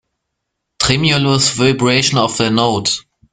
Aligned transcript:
Tremulous 0.79 1.51
vibration 1.53 2.17
of 2.17 2.39
a 2.39 2.49
note. 2.49 3.01